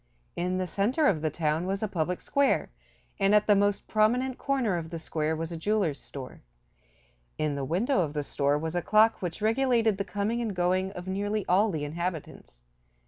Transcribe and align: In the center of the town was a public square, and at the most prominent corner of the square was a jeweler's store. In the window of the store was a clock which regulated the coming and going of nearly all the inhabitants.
In 0.35 0.57
the 0.57 0.65
center 0.65 1.05
of 1.05 1.21
the 1.21 1.29
town 1.29 1.67
was 1.67 1.83
a 1.83 1.87
public 1.87 2.21
square, 2.21 2.71
and 3.19 3.35
at 3.35 3.45
the 3.45 3.55
most 3.55 3.87
prominent 3.87 4.39
corner 4.39 4.75
of 4.75 4.89
the 4.89 4.97
square 4.97 5.35
was 5.35 5.51
a 5.51 5.57
jeweler's 5.57 5.99
store. 6.01 6.41
In 7.37 7.53
the 7.53 7.63
window 7.63 7.99
of 8.01 8.13
the 8.13 8.23
store 8.23 8.57
was 8.57 8.75
a 8.75 8.81
clock 8.81 9.21
which 9.21 9.43
regulated 9.43 9.99
the 9.99 10.03
coming 10.03 10.41
and 10.41 10.55
going 10.55 10.91
of 10.93 11.07
nearly 11.07 11.45
all 11.47 11.69
the 11.69 11.85
inhabitants. 11.85 12.61